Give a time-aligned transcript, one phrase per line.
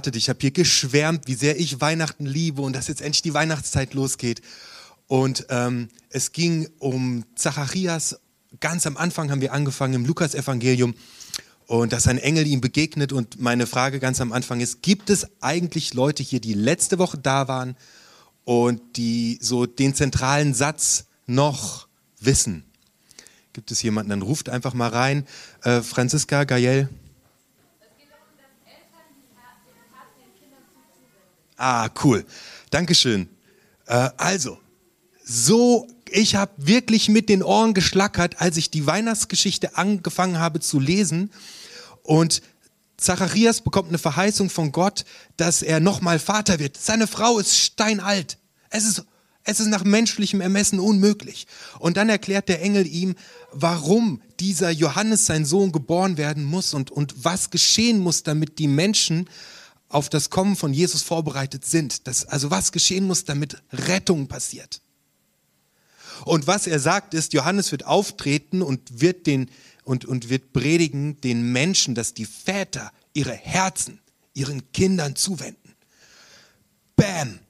[0.00, 3.34] gewartet, ich habe hier geschwärmt, wie sehr ich Weihnachten liebe und dass jetzt endlich die
[3.34, 4.40] Weihnachtszeit losgeht.
[5.08, 8.18] Und ähm, es ging um Zacharias.
[8.60, 10.94] Ganz am Anfang haben wir angefangen im Lukas-Evangelium
[11.66, 13.12] und dass ein Engel ihm begegnet.
[13.12, 17.18] Und meine Frage ganz am Anfang ist, gibt es eigentlich Leute hier, die letzte Woche
[17.18, 17.76] da waren
[18.44, 21.88] und die so den zentralen Satz noch
[22.20, 22.64] wissen?
[23.52, 24.08] Gibt es jemanden?
[24.08, 25.26] Dann ruft einfach mal rein.
[25.62, 26.88] Äh, Franziska, Gael.
[31.60, 32.24] Ah, cool.
[32.70, 33.28] Dankeschön.
[33.84, 34.56] Äh, also,
[35.22, 40.80] so, ich habe wirklich mit den Ohren geschlackert, als ich die Weihnachtsgeschichte angefangen habe zu
[40.80, 41.30] lesen.
[42.02, 42.40] Und
[42.96, 45.04] Zacharias bekommt eine Verheißung von Gott,
[45.36, 46.78] dass er nochmal Vater wird.
[46.78, 48.38] Seine Frau ist steinalt.
[48.70, 49.04] Es ist,
[49.44, 51.46] es ist nach menschlichem Ermessen unmöglich.
[51.78, 53.16] Und dann erklärt der Engel ihm,
[53.52, 58.68] warum dieser Johannes, sein Sohn, geboren werden muss und, und was geschehen muss, damit die
[58.68, 59.28] Menschen
[59.90, 62.06] auf das Kommen von Jesus vorbereitet sind.
[62.06, 64.80] Das, also was geschehen muss, damit Rettung passiert.
[66.24, 69.50] Und was er sagt ist, Johannes wird auftreten und wird den,
[69.84, 74.00] und, und wird predigen den Menschen, dass die Väter ihre Herzen
[74.32, 75.74] ihren Kindern zuwenden.
[76.96, 77.40] Bam!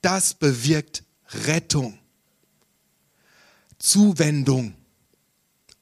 [0.00, 1.04] Das bewirkt
[1.46, 1.98] Rettung.
[3.78, 4.74] Zuwendung.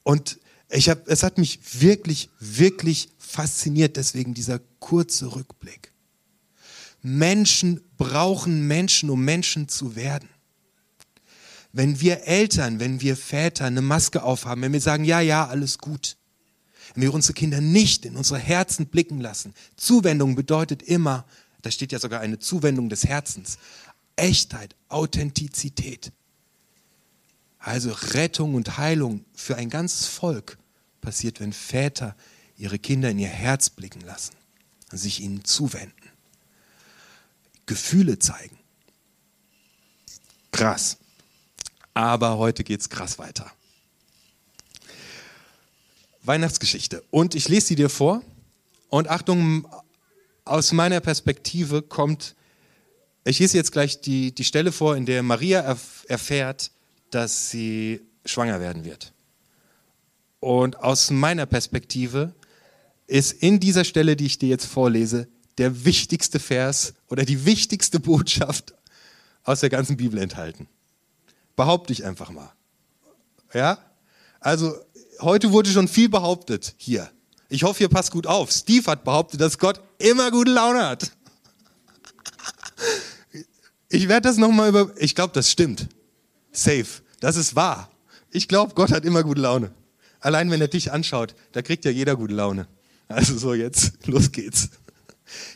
[0.03, 0.39] Und
[0.69, 5.91] ich hab, es hat mich wirklich, wirklich fasziniert, deswegen dieser kurze Rückblick.
[7.01, 10.29] Menschen brauchen Menschen, um Menschen zu werden.
[11.71, 15.77] Wenn wir Eltern, wenn wir Väter eine Maske aufhaben, wenn wir sagen, ja, ja, alles
[15.77, 16.17] gut,
[16.93, 21.25] wenn wir unsere Kinder nicht in unsere Herzen blicken lassen, Zuwendung bedeutet immer,
[21.61, 23.57] da steht ja sogar eine Zuwendung des Herzens,
[24.15, 26.11] Echtheit, Authentizität.
[27.59, 30.57] Also Rettung und Heilung für ein ganzes Volk
[31.01, 32.15] passiert, wenn Väter
[32.57, 34.35] ihre Kinder in ihr Herz blicken lassen,
[34.91, 35.93] sich ihnen zuwenden,
[37.65, 38.57] Gefühle zeigen.
[40.51, 40.97] Krass.
[41.93, 43.51] Aber heute geht es krass weiter.
[46.23, 47.03] Weihnachtsgeschichte.
[47.11, 48.21] Und ich lese sie dir vor.
[48.89, 49.67] Und Achtung,
[50.43, 52.35] aus meiner Perspektive kommt,
[53.23, 55.77] ich lese jetzt gleich die, die Stelle vor, in der Maria
[56.07, 56.71] erfährt,
[57.11, 59.13] dass sie schwanger werden wird.
[60.39, 62.33] Und aus meiner Perspektive
[63.07, 65.27] ist in dieser Stelle, die ich dir jetzt vorlese,
[65.57, 68.73] der wichtigste Vers oder die wichtigste Botschaft
[69.43, 70.67] aus der ganzen Bibel enthalten.
[71.55, 72.51] Behaupte ich einfach mal.
[73.53, 73.79] Ja?
[74.39, 74.75] Also,
[75.21, 77.09] heute wurde schon viel behauptet hier.
[77.47, 78.51] Ich hoffe, ihr passt gut auf.
[78.51, 81.11] Steve hat behauptet, dass Gott immer gute Laune hat.
[83.87, 84.91] Ich werde das nochmal über.
[84.97, 85.87] Ich glaube, das stimmt.
[86.51, 86.85] Safe.
[87.19, 87.89] Das ist wahr.
[88.31, 89.71] Ich glaube, Gott hat immer gute Laune.
[90.19, 92.67] Allein wenn er dich anschaut, da kriegt ja jeder gute Laune.
[93.07, 94.69] Also so jetzt, los geht's.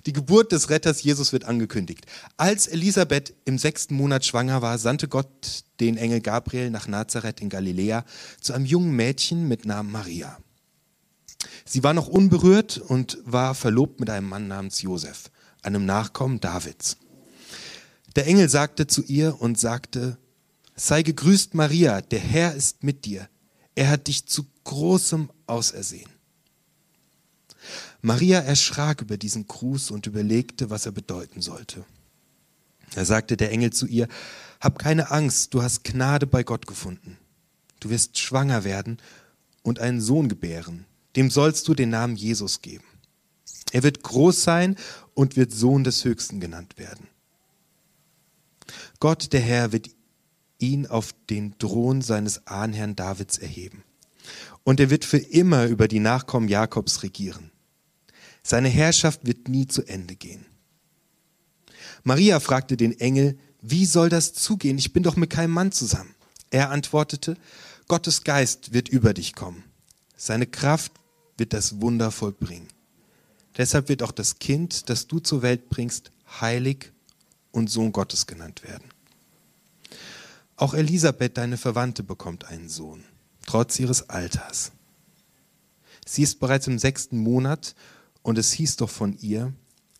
[0.06, 2.06] Die Geburt des Retters Jesus wird angekündigt.
[2.38, 7.50] Als Elisabeth im sechsten Monat schwanger war, sandte Gott den Engel Gabriel nach Nazareth in
[7.50, 8.04] Galiläa
[8.42, 10.38] zu einem jungen Mädchen mit Namen Maria.
[11.66, 15.30] Sie war noch unberührt und war verlobt mit einem Mann namens Josef,
[15.62, 16.98] einem Nachkommen Davids.
[18.16, 20.18] Der Engel sagte zu ihr und sagte,
[20.76, 23.30] sei gegrüßt Maria, der Herr ist mit dir.
[23.76, 26.10] Er hat dich zu großem ausersehen.
[28.02, 31.86] Maria erschrak über diesen Gruß und überlegte, was er bedeuten sollte.
[32.96, 34.08] Da sagte der Engel zu ihr,
[34.60, 37.18] Hab keine Angst, du hast Gnade bei Gott gefunden.
[37.80, 38.98] Du wirst schwanger werden
[39.64, 40.86] und einen Sohn gebären.
[41.16, 42.86] Dem sollst du den Namen Jesus geben.
[43.72, 44.76] Er wird groß sein
[45.14, 47.08] und wird Sohn des Höchsten genannt werden.
[49.00, 49.90] Gott, der Herr, wird
[50.60, 53.84] ihn auf den Thron seines Ahnherrn Davids erheben.
[54.64, 57.52] Und er wird für immer über die Nachkommen Jakobs regieren.
[58.44, 60.46] Seine Herrschaft wird nie zu Ende gehen.
[62.04, 64.78] Maria fragte den Engel, wie soll das zugehen?
[64.78, 66.16] Ich bin doch mit keinem Mann zusammen.
[66.50, 67.36] Er antwortete,
[67.88, 69.64] Gottes Geist wird über dich kommen.
[70.16, 70.94] Seine Kraft
[71.38, 72.68] wird das Wunder vollbringen.
[73.58, 76.92] Deshalb wird auch das Kind, das du zur Welt bringst, heilig
[77.52, 78.90] und Sohn Gottes genannt werden.
[80.56, 83.04] Auch Elisabeth, deine Verwandte, bekommt einen Sohn,
[83.46, 84.72] trotz ihres Alters.
[86.06, 87.76] Sie ist bereits im sechsten Monat
[88.30, 89.52] und es hieß doch von ihr,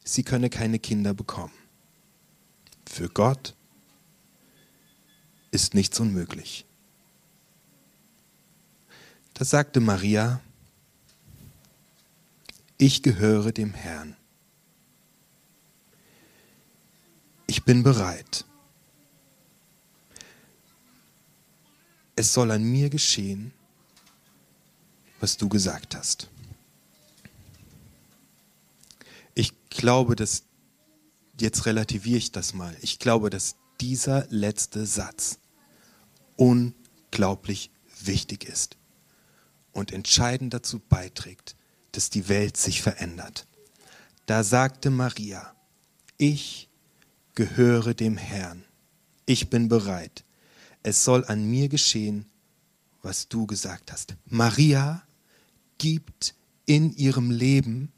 [0.04, 1.52] sie könne keine Kinder bekommen.
[2.86, 3.56] Für Gott
[5.50, 6.64] ist nichts unmöglich.
[9.34, 10.42] Da sagte Maria,
[12.78, 14.16] ich gehöre dem Herrn.
[17.48, 18.46] Ich bin bereit.
[22.16, 23.52] Es soll an mir geschehen,
[25.20, 26.30] was du gesagt hast.
[29.40, 30.44] Ich glaube, dass,
[31.40, 35.40] jetzt relativiere ich das mal, ich glaube, dass dieser letzte Satz
[36.36, 37.72] unglaublich
[38.04, 38.76] wichtig ist
[39.72, 41.56] und entscheidend dazu beiträgt,
[41.94, 43.48] dass die Welt sich verändert.
[44.26, 45.56] Da sagte Maria,
[46.18, 46.68] ich
[47.34, 48.66] gehöre dem Herrn,
[49.26, 50.26] ich bin bereit,
[50.84, 52.26] es soll an mir geschehen,
[53.02, 54.18] was du gesagt hast.
[54.26, 55.02] Maria
[55.78, 57.94] gibt in ihrem Leben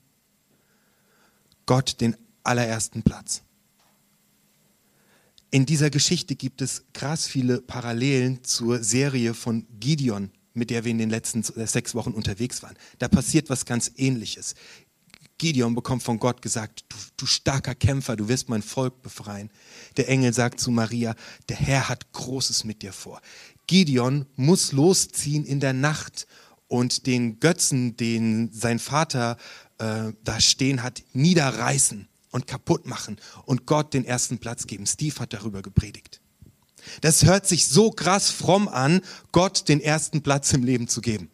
[1.71, 3.44] Gott den allerersten Platz.
[5.51, 10.91] In dieser Geschichte gibt es krass viele Parallelen zur Serie von Gideon, mit der wir
[10.91, 12.75] in den letzten sechs Wochen unterwegs waren.
[13.00, 14.56] Da passiert was ganz Ähnliches.
[15.38, 19.50] Gideon bekommt von Gott gesagt, du, du, starker Kämpfer, du wirst mein Volk befreien.
[19.95, 21.15] Der Engel sagt zu Maria,
[21.47, 23.21] der Herr hat Großes mit dir vor.
[23.67, 26.27] Gideon muss losziehen in der Nacht
[26.67, 29.38] und den Götzen, den sein Vater
[29.81, 34.86] äh, da stehen hat, niederreißen und kaputt machen und Gott den ersten Platz geben.
[34.86, 36.22] Steve hat darüber gepredigt.
[37.01, 39.01] Das hört sich so krass fromm an,
[39.31, 41.30] Gott den ersten Platz im Leben zu geben.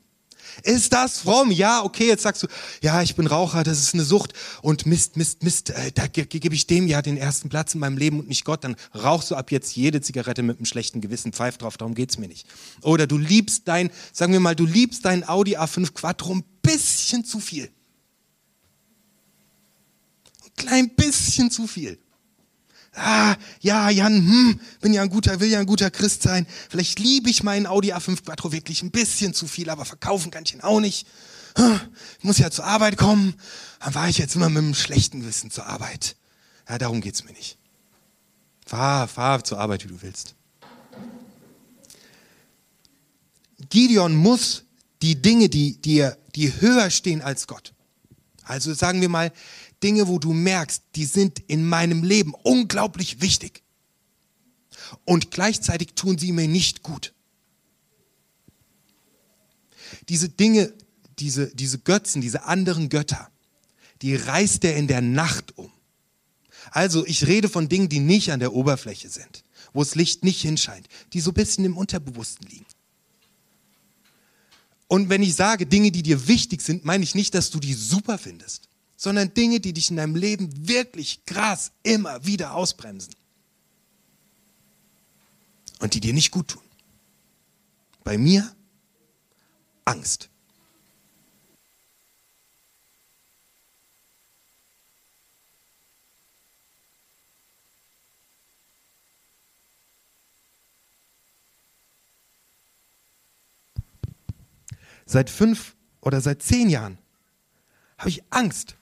[0.63, 1.51] Ist das fromm?
[1.51, 2.47] Ja, okay, jetzt sagst du,
[2.81, 6.25] ja, ich bin Raucher, das ist eine Sucht und Mist, Mist, Mist, äh, da ge
[6.25, 9.29] gebe ich dem ja den ersten Platz in meinem Leben und nicht Gott, dann rauchst
[9.29, 12.47] du ab jetzt jede Zigarette mit einem schlechten Gewissen, pfeif drauf, darum geht's mir nicht.
[12.81, 17.25] Oder du liebst dein, sagen wir mal, du liebst dein Audi A5 Quattro ein bisschen
[17.25, 17.69] zu viel.
[20.57, 21.99] Ein klein bisschen zu viel
[22.97, 26.47] ah, ja, Jan, hm, bin ja ein guter, will ja ein guter Christ sein.
[26.69, 30.43] Vielleicht liebe ich meinen Audi A5 Quattro wirklich ein bisschen zu viel, aber verkaufen kann
[30.45, 31.07] ich ihn auch nicht.
[32.19, 33.35] Ich muss ja zur Arbeit kommen.
[33.79, 36.15] Dann war ich jetzt immer mit einem schlechten Gewissen zur Arbeit.
[36.69, 37.57] Ja, darum geht's mir nicht.
[38.65, 40.35] Fahr, fahr zur Arbeit, wie du willst.
[43.69, 44.63] Gideon muss
[45.01, 47.73] die Dinge, die, die, die höher stehen als Gott.
[48.43, 49.31] Also sagen wir mal,
[49.83, 53.63] Dinge, wo du merkst, die sind in meinem Leben unglaublich wichtig.
[55.05, 57.13] Und gleichzeitig tun sie mir nicht gut.
[60.09, 60.73] Diese Dinge,
[61.19, 63.29] diese, diese Götzen, diese anderen Götter,
[64.01, 65.71] die reißt er in der Nacht um.
[66.71, 69.43] Also ich rede von Dingen, die nicht an der Oberfläche sind,
[69.73, 72.65] wo das Licht nicht hinscheint, die so ein bisschen im Unterbewussten liegen.
[74.87, 77.73] Und wenn ich sage Dinge, die dir wichtig sind, meine ich nicht, dass du die
[77.73, 83.13] super findest sondern Dinge, die dich in deinem Leben wirklich krass immer wieder ausbremsen.
[85.79, 86.63] Und die dir nicht gut tun.
[88.03, 88.51] Bei mir
[89.85, 90.29] Angst.
[105.05, 106.97] Seit fünf oder seit zehn Jahren
[107.97, 108.76] habe ich Angst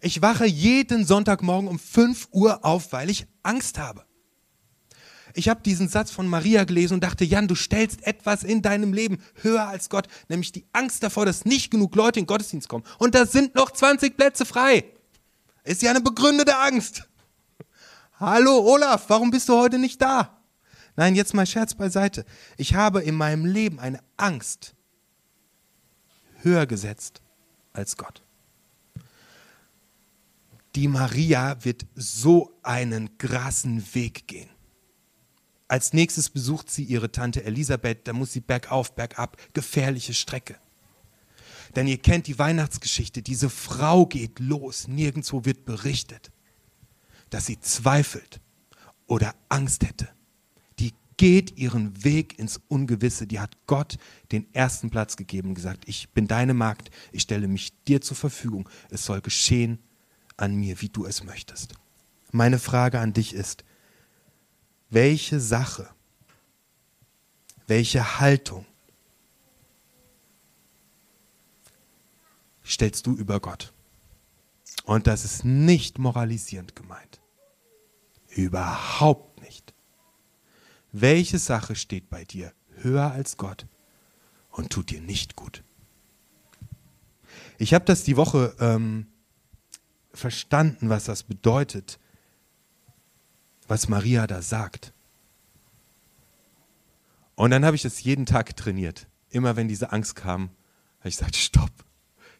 [0.00, 4.04] ich wache jeden Sonntagmorgen um 5 Uhr auf, weil ich Angst habe.
[5.34, 8.92] Ich habe diesen Satz von Maria gelesen und dachte, Jan, du stellst etwas in deinem
[8.92, 12.68] Leben höher als Gott, nämlich die Angst davor, dass nicht genug Leute in den Gottesdienst
[12.68, 12.84] kommen.
[12.98, 14.84] Und da sind noch 20 Plätze frei.
[15.62, 17.08] Ist ja eine begründete Angst.
[18.18, 20.42] Hallo Olaf, warum bist du heute nicht da?
[20.96, 22.24] Nein, jetzt mal Scherz beiseite.
[22.56, 24.74] Ich habe in meinem Leben eine Angst
[26.42, 27.22] höher gesetzt
[27.72, 28.22] als Gott
[30.76, 34.48] die Maria wird so einen krassen Weg gehen.
[35.68, 40.56] Als nächstes besucht sie ihre Tante Elisabeth, da muss sie bergauf, bergab, gefährliche Strecke.
[41.76, 46.32] Denn ihr kennt die Weihnachtsgeschichte, diese Frau geht los, nirgendwo wird berichtet,
[47.30, 48.40] dass sie zweifelt
[49.06, 50.08] oder Angst hätte.
[50.80, 53.98] Die geht ihren Weg ins Ungewisse, die hat Gott
[54.32, 58.16] den ersten Platz gegeben und gesagt, ich bin deine Magd, ich stelle mich dir zur
[58.16, 59.78] Verfügung, es soll geschehen,
[60.40, 61.74] an mir, wie du es möchtest.
[62.32, 63.64] Meine Frage an dich ist,
[64.88, 65.88] welche Sache,
[67.66, 68.66] welche Haltung
[72.64, 73.72] stellst du über Gott?
[74.84, 77.20] Und das ist nicht moralisierend gemeint.
[78.28, 79.72] Überhaupt nicht.
[80.92, 83.66] Welche Sache steht bei dir höher als Gott
[84.50, 85.62] und tut dir nicht gut?
[87.58, 89.06] Ich habe das die Woche ähm,
[90.12, 91.98] verstanden, was das bedeutet,
[93.68, 94.92] was Maria da sagt.
[97.36, 99.06] Und dann habe ich das jeden Tag trainiert.
[99.30, 100.50] Immer wenn diese Angst kam,
[100.98, 101.72] habe ich gesagt, stopp,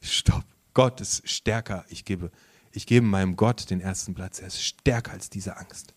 [0.03, 0.45] stopp.
[0.75, 1.85] Gott ist stärker.
[1.89, 2.31] Ich gebe,
[2.73, 4.41] ich gebe meinem Gott den ersten Platz.
[4.41, 5.95] Er ist stärker als diese Angst.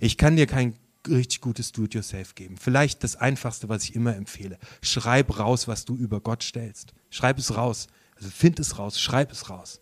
[0.00, 2.56] Ich kann dir kein richtig gutes Do-it-yourself geben.
[2.56, 4.58] Vielleicht das Einfachste, was ich immer empfehle.
[4.82, 6.94] Schreib raus, was du über Gott stellst.
[7.10, 7.88] Schreib es raus.
[8.16, 9.80] Also find es raus, schreib es raus.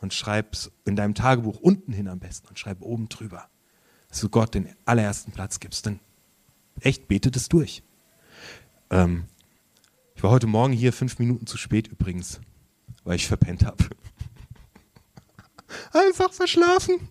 [0.00, 3.48] Und schreib es in deinem Tagebuch unten hin am besten und schreib oben drüber,
[4.08, 5.86] dass du Gott den allerersten Platz gibst.
[5.86, 6.00] Dann
[6.80, 7.82] echt betet es durch.
[8.90, 9.24] Ähm,
[10.14, 12.40] ich war heute Morgen hier fünf Minuten zu spät übrigens,
[13.04, 13.84] weil ich verpennt habe.
[15.92, 17.08] Einfach verschlafen.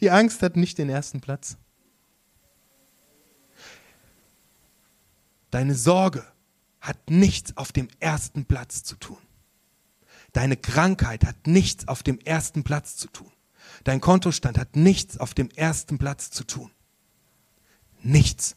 [0.00, 1.58] Die Angst hat nicht den ersten Platz.
[5.50, 6.24] Deine Sorge
[6.80, 9.18] hat nichts auf dem ersten Platz zu tun.
[10.32, 13.30] Deine Krankheit hat nichts auf dem ersten Platz zu tun.
[13.84, 16.70] Dein Kontostand hat nichts auf dem ersten Platz zu tun.
[18.02, 18.56] Nichts.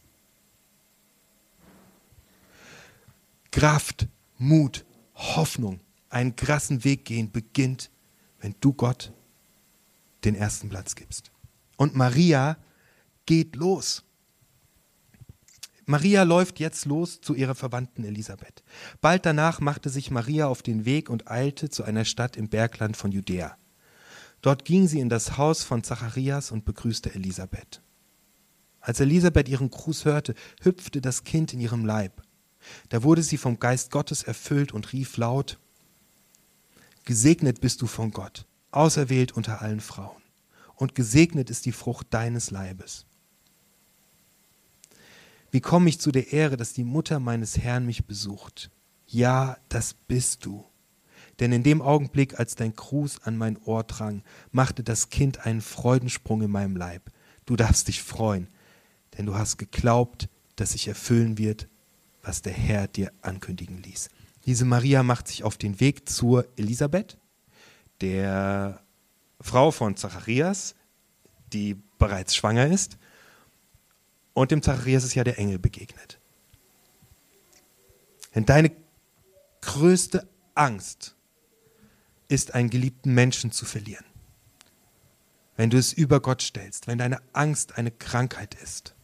[3.51, 7.91] Kraft, Mut, Hoffnung, einen krassen Weg gehen beginnt,
[8.39, 9.13] wenn du Gott
[10.23, 11.31] den ersten Platz gibst.
[11.77, 12.57] Und Maria
[13.25, 14.03] geht los.
[15.85, 18.63] Maria läuft jetzt los zu ihrer Verwandten Elisabeth.
[19.01, 22.95] Bald danach machte sich Maria auf den Weg und eilte zu einer Stadt im Bergland
[22.95, 23.57] von Judäa.
[24.41, 27.81] Dort ging sie in das Haus von Zacharias und begrüßte Elisabeth.
[28.79, 32.21] Als Elisabeth ihren Gruß hörte, hüpfte das Kind in ihrem Leib.
[32.89, 35.59] Da wurde sie vom Geist Gottes erfüllt und rief laut,
[37.05, 40.21] Gesegnet bist du von Gott, auserwählt unter allen Frauen,
[40.75, 43.05] und gesegnet ist die Frucht deines Leibes.
[45.53, 48.71] Wie komme ich zu der Ehre, dass die Mutter meines Herrn mich besucht?
[49.05, 50.65] Ja, das bist du.
[51.39, 55.61] Denn in dem Augenblick, als dein Gruß an mein Ohr drang, machte das Kind einen
[55.61, 57.11] Freudensprung in meinem Leib.
[57.45, 58.47] Du darfst dich freuen,
[59.15, 61.67] denn du hast geglaubt, dass sich erfüllen wird,
[62.23, 64.09] was der Herr dir ankündigen ließ.
[64.47, 67.19] Diese Maria macht sich auf den Weg zur Elisabeth,
[68.01, 68.81] der
[69.39, 70.73] Frau von Zacharias,
[71.53, 72.97] die bereits schwanger ist
[74.33, 76.17] und dem Zacharias ist ja der Engel begegnet.
[78.35, 78.71] Denn deine
[79.61, 81.15] größte Angst
[82.27, 84.05] ist, einen geliebten Menschen zu verlieren.
[85.55, 88.95] Wenn du es über Gott stellst, wenn deine Angst eine Krankheit ist,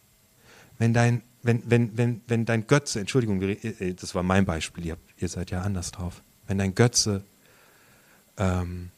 [0.80, 4.98] wenn dein, wenn, wenn, wenn, wenn dein Götze, Entschuldigung, äh, das war mein Beispiel, ihr,
[5.18, 7.24] ihr seid ja anders drauf, wenn dein Götze
[8.38, 8.90] ähm,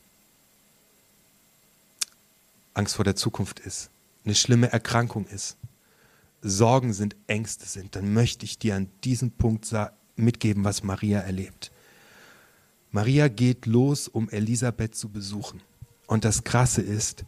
[2.74, 3.90] Angst vor der Zukunft ist,
[4.24, 5.58] eine schlimme Erkrankung ist,
[6.42, 9.72] Sorgen sind, Ängste sind, dann möchte ich dir an diesem Punkt
[10.16, 11.72] mitgeben, was Maria erlebt.
[12.92, 15.62] Maria geht los, um Elisabeth zu besuchen.
[16.08, 17.24] Und das Krasse ist,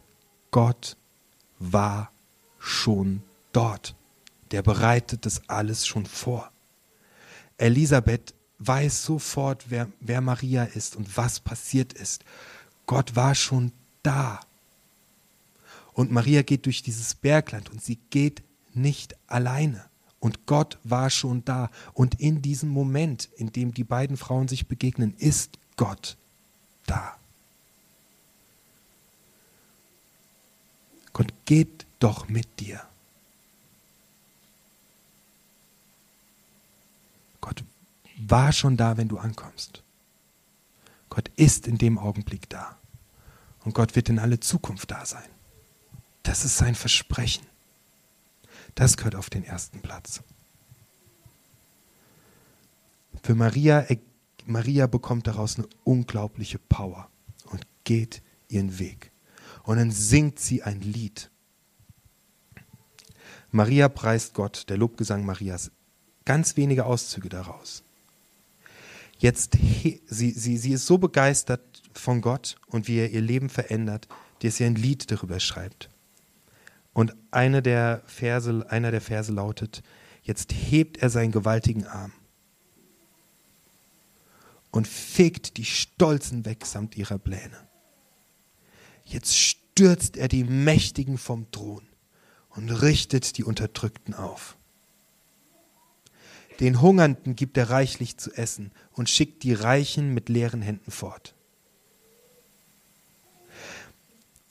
[0.50, 0.96] Gott
[1.58, 2.12] war
[2.58, 3.94] schon dort.
[4.50, 6.50] Der bereitet das alles schon vor.
[7.56, 12.24] Elisabeth weiß sofort, wer, wer Maria ist und was passiert ist.
[12.86, 14.40] Gott war schon da.
[15.92, 18.42] Und Maria geht durch dieses Bergland und sie geht
[18.76, 19.84] nicht alleine.
[20.20, 21.70] Und Gott war schon da.
[21.92, 26.16] Und in diesem Moment, in dem die beiden Frauen sich begegnen, ist Gott
[26.86, 27.16] da.
[31.12, 32.82] Gott geht doch mit dir.
[37.40, 37.62] Gott
[38.16, 39.82] war schon da, wenn du ankommst.
[41.10, 42.76] Gott ist in dem Augenblick da.
[43.64, 45.28] Und Gott wird in alle Zukunft da sein.
[46.22, 47.46] Das ist sein Versprechen.
[48.74, 50.22] Das gehört auf den ersten Platz.
[53.22, 53.86] Für Maria,
[54.46, 57.08] Maria bekommt daraus eine unglaubliche Power
[57.46, 59.12] und geht ihren Weg.
[59.62, 61.30] Und dann singt sie ein Lied.
[63.50, 65.70] Maria preist Gott, der Lobgesang Marias.
[66.24, 67.82] Ganz wenige Auszüge daraus.
[69.18, 70.02] Jetzt, sie,
[70.34, 74.08] sie, sie ist so begeistert von Gott und wie er ihr Leben verändert,
[74.42, 75.88] dass sie ein Lied darüber schreibt.
[76.94, 79.82] Und eine der Verse, einer der Verse lautet,
[80.22, 82.12] jetzt hebt er seinen gewaltigen Arm
[84.70, 87.68] und fegt die Stolzen weg samt ihrer Pläne.
[89.04, 91.86] Jetzt stürzt er die Mächtigen vom Thron
[92.48, 94.56] und richtet die Unterdrückten auf.
[96.60, 101.34] Den Hungernden gibt er reichlich zu essen und schickt die Reichen mit leeren Händen fort.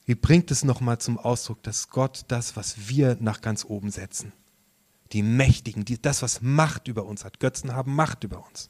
[0.06, 4.32] Wie bringt es nochmal zum Ausdruck, dass Gott das, was wir nach ganz oben setzen,
[5.12, 8.68] die Mächtigen, die, das, was Macht über uns hat, Götzen haben Macht über uns,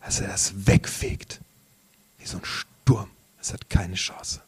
[0.00, 1.40] dass er das wegfegt,
[2.18, 3.10] wie so ein Sturm.
[3.40, 4.40] Es hat keine Chance.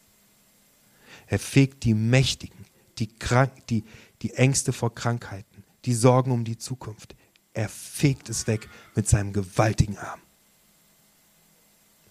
[1.27, 2.65] Er fegt die Mächtigen,
[2.97, 3.83] die, Krank die,
[4.21, 7.15] die Ängste vor Krankheiten, die Sorgen um die Zukunft.
[7.53, 10.19] Er fegt es weg mit seinem gewaltigen Arm.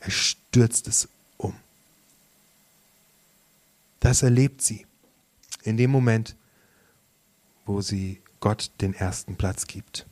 [0.00, 1.08] Er stürzt es
[4.04, 4.84] das erlebt sie
[5.62, 6.37] in dem Moment,
[7.64, 10.04] wo sie Gott den ersten Platz gibt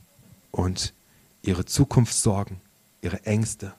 [0.49, 0.95] und
[1.43, 2.59] ihre Zukunftssorgen,
[3.03, 3.75] ihre Ängste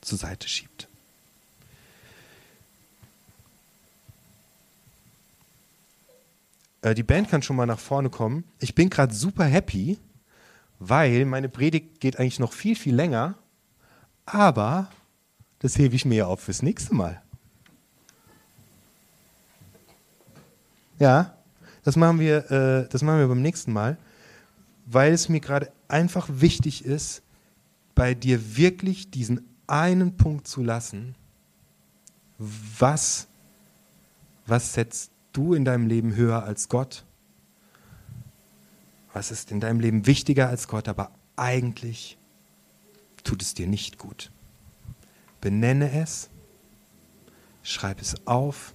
[0.00, 0.88] zur Seite schiebt.
[6.80, 8.44] Äh, die Band kann schon mal nach vorne kommen.
[8.58, 9.98] Ich bin gerade super happy,
[10.78, 13.34] weil meine Predigt geht eigentlich noch viel, viel länger.
[14.24, 14.90] Aber
[15.58, 17.21] das hebe ich mir ja auf fürs nächste Mal.
[21.02, 21.36] Ja,
[21.82, 23.98] das machen wir, äh, das machen wir beim nächsten Mal,
[24.86, 27.22] weil es mir gerade einfach wichtig ist,
[27.96, 31.16] bei dir wirklich diesen einen Punkt zu lassen.
[32.38, 33.26] Was,
[34.46, 37.04] was setzt du in deinem Leben höher als Gott?
[39.12, 42.16] Was ist in deinem Leben wichtiger als Gott, aber eigentlich
[43.24, 44.30] tut es dir nicht gut?
[45.40, 46.30] Benenne es,
[47.64, 48.72] schreib es auf,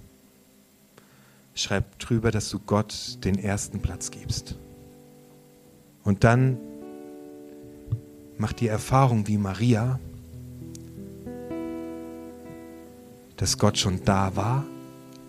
[1.58, 4.58] schreib drüber, dass du Gott den ersten Platz gibst.
[6.04, 6.58] Und dann
[8.38, 10.00] mach die Erfahrung wie Maria,
[13.36, 14.66] dass Gott schon da war,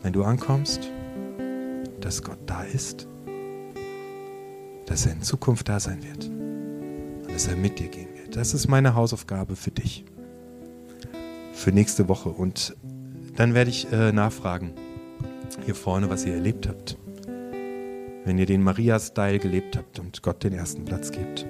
[0.02, 0.90] wenn du ankommst,
[2.00, 3.06] dass Gott da ist,
[4.86, 8.36] dass er in Zukunft da sein wird und dass er mit dir gehen wird.
[8.36, 10.04] Das ist meine Hausaufgabe für dich,
[11.52, 12.28] für nächste Woche.
[12.28, 12.76] Und
[13.36, 14.74] dann werde ich äh, nachfragen,
[15.64, 16.96] hier vorne, was ihr erlebt habt,
[18.24, 21.46] wenn ihr den Maria-Style gelebt habt und Gott den ersten Platz gebt.